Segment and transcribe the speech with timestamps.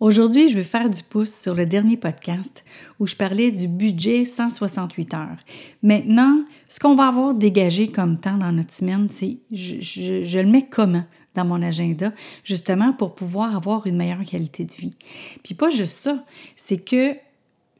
[0.00, 2.64] Aujourd'hui, je vais faire du pouce sur le dernier podcast
[3.00, 5.38] où je parlais du budget 168 heures.
[5.82, 10.68] Maintenant, ce qu'on va avoir dégagé comme temps dans notre semaine, c'est je, le mets
[10.68, 11.02] comment
[11.34, 12.12] dans mon agenda,
[12.44, 14.94] justement pour pouvoir avoir une meilleure qualité de vie.
[15.42, 16.24] Puis pas juste ça,
[16.54, 17.16] c'est que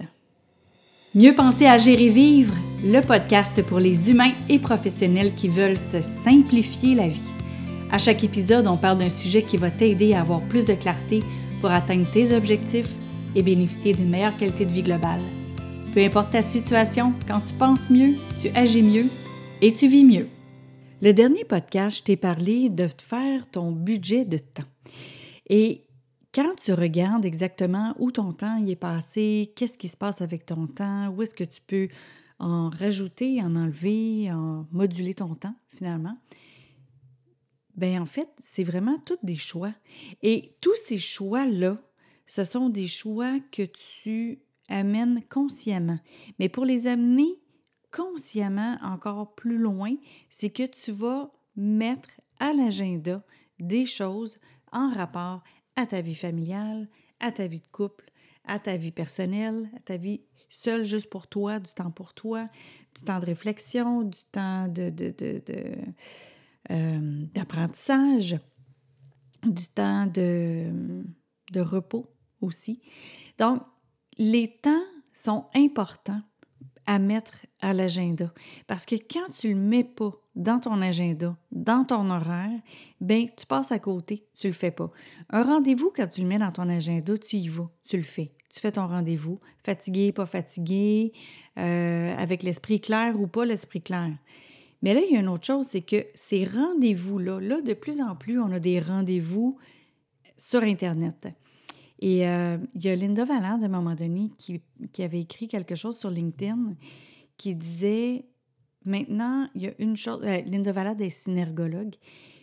[1.15, 6.01] Mieux penser à gérer vivre, le podcast pour les humains et professionnels qui veulent se
[6.01, 7.23] simplifier la vie.
[7.93, 11.21] À chaque épisode, on parle d'un sujet qui va t'aider à avoir plus de clarté
[11.61, 12.95] pour atteindre tes objectifs
[13.37, 15.21] et bénéficier d'une meilleure qualité de vie globale.
[15.95, 19.07] Peu importe ta situation, quand tu penses mieux, tu agis mieux
[19.63, 20.27] et tu vis mieux.
[21.01, 24.65] Le dernier podcast, je t'ai parlé de faire ton budget de temps.
[25.49, 25.85] Et
[26.35, 30.45] quand tu regardes exactement où ton temps y est passé, qu'est-ce qui se passe avec
[30.45, 31.89] ton temps, où est-ce que tu peux
[32.41, 36.19] en rajouter, en enlever, en moduler ton temps finalement,
[37.77, 39.73] ben en fait, c'est vraiment tous des choix.
[40.23, 41.79] Et tous ces choix-là,
[42.27, 45.99] ce sont des choix que tu amènes consciemment.
[46.39, 47.39] Mais pour les amener
[47.93, 49.95] consciemment encore plus loin,
[50.31, 53.23] c'est que tu vas mettre à l'agenda
[53.61, 54.39] des choses
[54.73, 55.43] en rapport
[55.77, 56.89] à ta vie familiale,
[57.21, 58.11] à ta vie de couple,
[58.45, 62.47] à ta vie personnelle, à ta vie seule juste pour toi, du temps pour toi,
[62.95, 64.93] du temps de réflexion, du temps de,
[66.71, 68.39] euh, d'apprentissage,
[69.43, 71.05] du temps de,
[71.53, 72.07] de repos
[72.41, 72.81] aussi.
[73.39, 73.63] Donc,
[74.17, 76.21] les temps sont importants
[76.87, 78.33] à mettre à l'agenda.
[78.67, 82.61] Parce que quand tu le mets pas dans ton agenda, dans ton horaire,
[83.01, 84.91] ben tu passes à côté, tu le fais pas.
[85.31, 88.33] Un rendez-vous, quand tu le mets dans ton agenda, tu y vas, tu le fais.
[88.53, 91.13] Tu fais ton rendez-vous, fatigué, pas fatigué,
[91.59, 94.13] euh, avec l'esprit clair ou pas l'esprit clair.
[94.83, 98.01] Mais là, il y a une autre chose, c'est que ces rendez-vous-là, là, de plus
[98.01, 99.59] en plus, on a des rendez-vous
[100.37, 101.29] sur Internet.
[102.01, 104.61] Et euh, il y a Linda Valland, à un moment donné, qui,
[104.93, 106.75] qui, avait écrit quelque chose sur LinkedIn
[107.39, 108.27] qui disait
[108.85, 110.21] maintenant, il y a une chose.
[110.23, 111.95] Euh, Linda Valland est synergologue.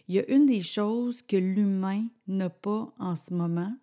[0.07, 3.73] Il y a une des choses que l'humain n'a pas en ce moment,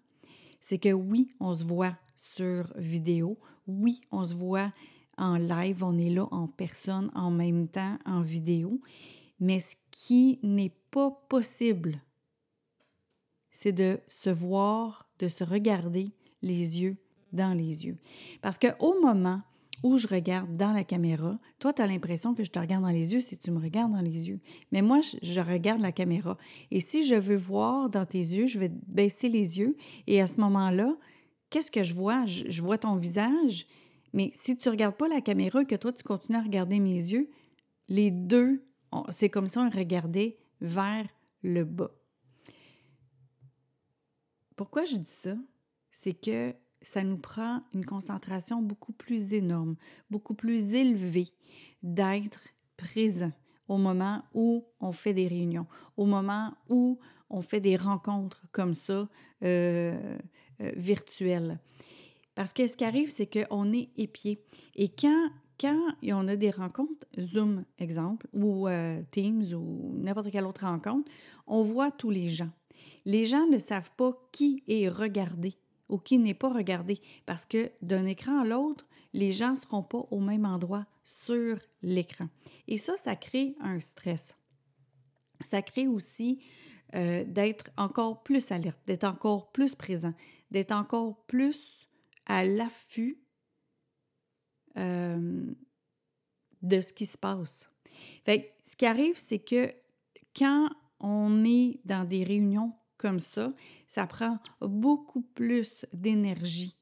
[0.60, 4.72] c'est que oui, on se voit sur vidéo, oui, on se voit
[5.16, 8.80] en live, on est là en personne en même temps en vidéo,
[9.40, 12.00] mais ce qui n'est pas possible,
[13.50, 16.96] c'est de se voir de se regarder les yeux
[17.32, 17.98] dans les yeux.
[18.40, 19.42] Parce qu'au moment
[19.82, 22.90] où je regarde dans la caméra, toi, tu as l'impression que je te regarde dans
[22.90, 24.40] les yeux si tu me regardes dans les yeux.
[24.72, 26.36] Mais moi, je, regarde la caméra.
[26.70, 29.76] Et si je veux voir dans tes yeux, je vais baisser les yeux.
[30.06, 30.96] Et à ce moment-là,
[31.50, 32.26] qu'est-ce que je vois?
[32.26, 33.66] Je, vois ton visage.
[34.12, 36.94] Mais si tu ne regardes pas la caméra que toi, tu continues à regarder mes
[36.94, 37.30] yeux,
[37.88, 38.64] les deux,
[39.10, 41.06] c'est comme si on regardait vers
[41.42, 41.92] le bas.
[44.56, 45.36] Pourquoi je dis ça?
[45.90, 46.52] C'est que
[46.82, 49.76] ça nous prend une concentration beaucoup plus énorme,
[50.10, 51.28] beaucoup plus élevée
[51.82, 53.32] d'être présent
[53.68, 55.66] au moment où on fait des réunions,
[55.96, 56.98] au moment où
[57.30, 59.08] on fait des rencontres comme ça,
[59.42, 60.16] euh,
[60.60, 61.58] euh, virtuelles.
[62.34, 64.42] Parce que ce qui arrive, c'est qu'on est épié.
[64.74, 65.28] Et quand,
[65.60, 71.10] quand on a des rencontres, Zoom exemple, ou euh, Teams, ou n'importe quelle autre rencontre,
[71.46, 72.50] on voit tous les gens.
[73.04, 75.54] Les gens ne savent pas qui est regardé
[75.88, 79.82] ou qui n'est pas regardé parce que d'un écran à l'autre, les gens ne seront
[79.82, 82.28] pas au même endroit sur l'écran.
[82.66, 84.36] Et ça, ça crée un stress.
[85.40, 86.40] Ça crée aussi
[86.94, 90.12] euh, d'être encore plus alerte, d'être encore plus présent,
[90.50, 91.88] d'être encore plus
[92.26, 93.18] à l'affût
[94.76, 95.46] euh,
[96.62, 97.70] de ce qui se passe.
[98.26, 99.72] Ce qui arrive, c'est que
[100.36, 100.68] quand
[101.00, 103.52] on est dans des réunions comme ça,
[103.86, 106.76] ça prend beaucoup plus d'énergie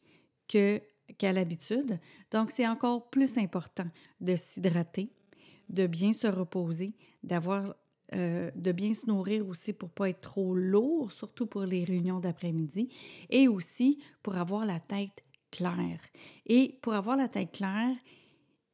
[0.49, 0.81] que,
[1.19, 2.01] qu'à l'habitude.
[2.31, 3.87] Donc, c'est encore plus important
[4.21, 5.13] de s'hydrater,
[5.69, 7.75] de bien se reposer, d'avoir
[8.15, 12.21] euh, de bien se nourrir aussi pour pas être trop lourd, surtout pour les réunions
[12.21, 12.89] d'après-midi,
[13.31, 16.01] et aussi pour avoir la tête claire.
[16.47, 17.97] Et pour avoir la tête claire,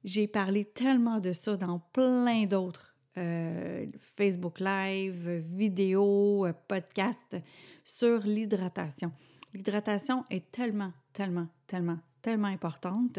[0.04, 7.36] j'ai parlé tellement de ça dans plein d'autres euh, Facebook Live, vidéo, euh, podcast
[7.84, 9.12] sur l'hydratation.
[9.52, 13.18] L'hydratation est tellement, tellement, tellement, tellement importante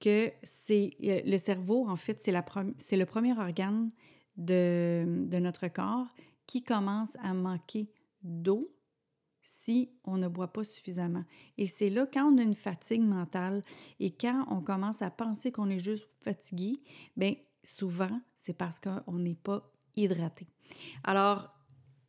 [0.00, 3.88] que c'est euh, le cerveau, en fait, c'est le premier organe
[4.36, 6.08] de, de notre corps
[6.46, 7.88] qui commence à manquer
[8.22, 8.70] d'eau
[9.40, 11.24] si on ne boit pas suffisamment.
[11.58, 13.62] Et c'est là, quand on a une fatigue mentale
[14.00, 16.80] et quand on commence à penser qu'on est juste fatigué,
[17.16, 19.62] bien, souvent, c'est parce qu'on n'est pas
[19.96, 20.46] hydraté.
[21.02, 21.48] Alors,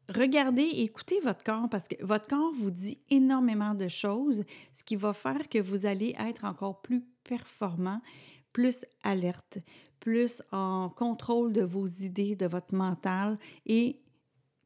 [0.10, 4.44] regardez, écoutez votre corps parce que votre corps vous dit énormément de choses,
[4.74, 8.02] ce qui va faire que vous allez être encore plus performant,
[8.52, 9.60] plus alerte,
[10.00, 14.02] plus en contrôle de vos idées, de votre mental et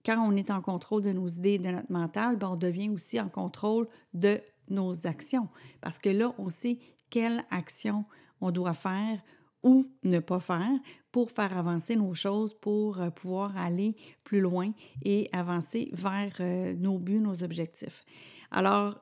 [0.05, 3.19] quand on est en contrôle de nos idées de notre mental, ben, on devient aussi
[3.19, 4.39] en contrôle de
[4.69, 5.49] nos actions.
[5.81, 6.79] Parce que là, on sait
[7.09, 8.05] quelle action
[8.41, 9.21] on doit faire
[9.63, 10.79] ou ne pas faire
[11.11, 14.71] pour faire avancer nos choses, pour euh, pouvoir aller plus loin
[15.03, 18.03] et avancer vers euh, nos buts, nos objectifs.
[18.51, 18.99] Alors,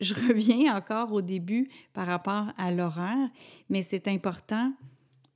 [0.00, 3.30] je reviens encore au début par rapport à l'horaire,
[3.68, 4.72] mais c'est important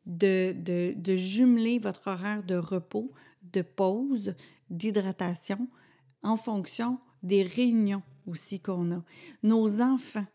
[0.07, 3.13] de, de, de, jumeler votre horaire de repos,
[3.43, 4.35] de pause,
[4.69, 5.69] d'hydratation
[6.23, 9.05] en fonction des réunions aussi qu'on a.
[9.43, 10.27] Nos enfants,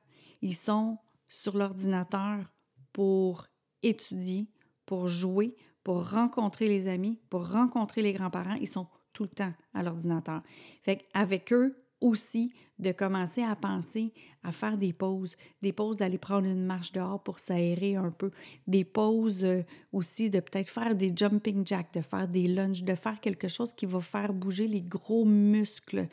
[0.42, 0.98] ils sont
[1.28, 2.46] sur l'ordinateur
[2.94, 3.48] pour
[3.84, 4.48] étudier,
[4.86, 8.58] pour jouer, pour rencontrer les amis, pour rencontrer les grands-parents.
[8.62, 10.42] Ils sont tout le temps à l'ordinateur.
[10.84, 14.12] Fait avec eux, aussi de commencer à penser
[14.44, 18.32] à faire des pauses, des pauses d'aller prendre une marche dehors pour s'aérer un peu,
[18.68, 22.96] des pauses euh, aussi de peut-être faire des jumping jacks, de faire des lunges, de
[22.96, 26.08] faire quelque chose qui va faire bouger les gros muscles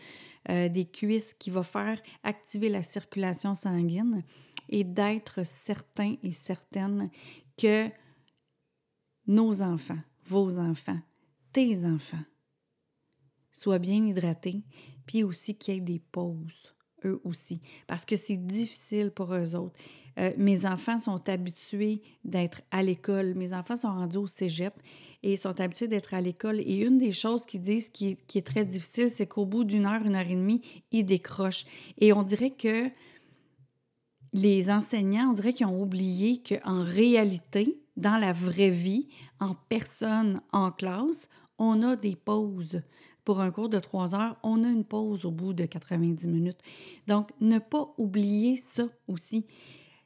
[0.48, 4.22] euh, des cuisses, qui va faire activer la circulation sanguine
[4.68, 7.10] et d'être certain et certaine
[7.56, 7.88] que
[9.26, 10.98] nos enfants, vos enfants,
[11.52, 12.24] tes enfants,
[13.52, 14.62] soient bien hydratés,
[15.06, 19.54] puis aussi qu'il y ait des pauses, eux aussi, parce que c'est difficile pour eux
[19.54, 19.78] autres.
[20.18, 23.34] Euh, mes enfants sont habitués d'être à l'école.
[23.34, 24.74] Mes enfants sont rendus au cégep
[25.22, 26.60] et sont habitués d'être à l'école.
[26.60, 30.04] Et une des choses qu'ils disent qui est très difficile, c'est qu'au bout d'une heure,
[30.04, 30.60] une heure et demie,
[30.90, 31.64] ils décrochent.
[31.98, 32.90] Et on dirait que
[34.32, 39.08] les enseignants, on dirait qu'ils ont oublié qu'en réalité, dans la vraie vie,
[39.40, 42.80] en personne, en classe, on a des pauses
[43.24, 46.58] pour un cours de trois heures, on a une pause au bout de 90 minutes.
[47.06, 49.46] Donc, ne pas oublier ça aussi.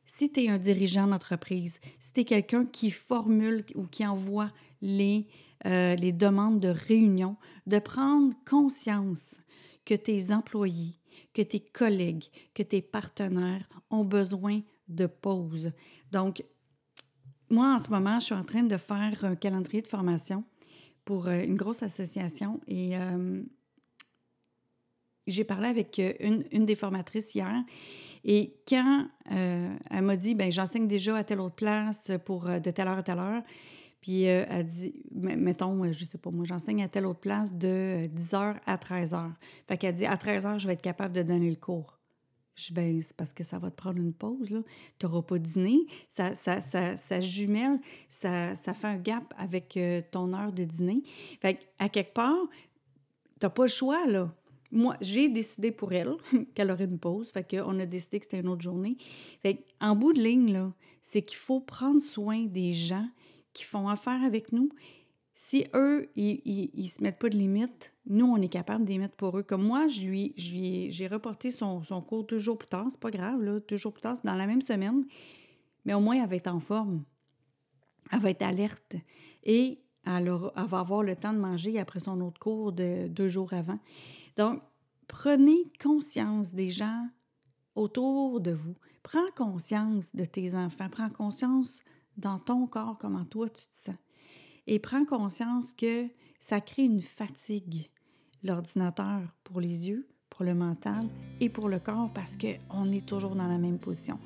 [0.05, 4.52] Si tu es un dirigeant d'entreprise, si tu es quelqu'un qui formule ou qui envoie
[4.82, 5.26] les,
[5.64, 7.37] euh, les demandes de réunion,
[7.67, 9.40] de prendre conscience
[9.84, 10.99] que tes employés,
[11.32, 12.24] que tes collègues,
[12.54, 15.72] que tes partenaires ont besoin de pause.
[16.12, 16.42] Donc,
[17.48, 20.44] moi, en ce moment, je suis en train de faire un calendrier de formation
[21.04, 23.42] pour euh, une grosse association et euh,
[25.26, 27.62] j'ai parlé avec euh, une, une, des formatrices hier
[28.24, 32.88] et quand elle m'a dit, ben j'enseigne déjà à telle autre place pour de telle
[32.88, 33.42] heure à telle heure,
[34.06, 38.35] puis elle dit, mettons, je sais pas, moi j'enseigne à telle autre place de 10
[38.35, 39.32] heures à 13 heures.
[39.67, 41.99] Fait qu'elle dit, à 13 heures, je vais être capable de donner le cours.
[42.55, 44.61] Je dis, ben, c'est parce que ça va te prendre une pause, là.
[45.00, 45.87] Tu n'auras pas dîné.
[46.08, 50.62] Ça, ça, ça, ça jumelle, ça, ça, fait un gap avec euh, ton heure de
[50.62, 51.03] dîner.
[51.43, 52.47] Fait à quelque part,
[53.41, 54.32] tu n'as pas le choix, là.
[54.70, 56.15] Moi, j'ai décidé pour elle
[56.55, 57.29] qu'elle aurait une pause.
[57.31, 58.98] Fait qu'on a décidé que c'était une autre journée.
[59.43, 60.72] Fait en bout de ligne, là,
[61.03, 63.08] c'est qu'il faut prendre soin des gens
[63.56, 64.70] qui font affaire avec nous
[65.39, 69.17] si eux, ils, ne se mettent pas de limites, nous, on est capable de mettre
[69.17, 69.43] pour eux.
[69.43, 72.86] Comme moi, je lui, j'ai reporté son, cours deux jours plus tard.
[72.89, 73.60] C'est pas grave, là.
[73.69, 75.05] Deux jours plus tard, c'est dans la même semaine.
[75.84, 77.05] Mais au moins, elle va être en forme.
[78.10, 78.96] Elle va être alerte.
[79.44, 83.29] Et elle, elle va avoir le temps de manger après son autre cours de deux
[83.29, 83.79] jours avant.
[84.39, 84.63] Donc,
[85.06, 87.08] prenez conscience des gens
[87.75, 88.77] autour de vous.
[89.03, 90.89] Prends conscience de tes enfants.
[90.91, 91.82] Prends conscience
[92.17, 93.96] dans ton corps, comment toi tu te sens
[94.67, 96.06] et prends conscience que
[96.41, 97.91] ça crée une fatigue,
[98.43, 101.08] l'ordinateur pour les yeux, pour le mental
[101.41, 104.19] et pour le corps parce qu'on est toujours dans la même position.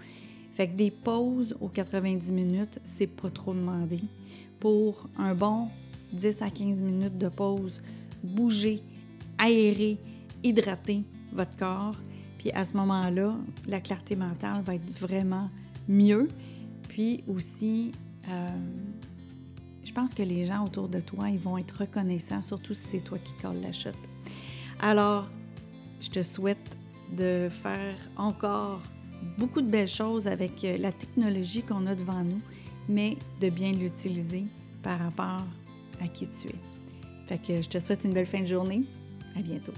[0.54, 4.00] Fait que des pauses aux 90 minutes, c'est pas trop demandé.
[4.58, 5.68] Pour un bon
[6.12, 7.80] 10 à 15 minutes de pause,
[8.22, 8.82] bouger,
[9.38, 9.98] aérer,
[10.42, 11.94] hydrater votre corps.
[12.38, 13.36] Puis à ce moment-là,
[13.68, 15.48] la clarté mentale va être vraiment
[15.88, 16.28] mieux.
[16.90, 17.92] Puis aussi,
[18.28, 18.48] euh,
[19.84, 22.98] je pense que les gens autour de toi, ils vont être reconnaissants, surtout si c'est
[23.04, 23.94] toi qui colle la chute.
[24.80, 25.28] Alors,
[26.00, 26.76] je te souhaite
[27.16, 28.82] de faire encore
[29.38, 32.40] beaucoup de belles choses avec euh, la technologie qu'on a devant nous,
[32.88, 34.46] mais de bien l'utiliser
[34.82, 35.46] par rapport
[36.00, 36.54] à qui tu es.
[37.28, 38.82] Fait que je te souhaite une belle fin de journée.
[39.36, 39.72] À bientôt.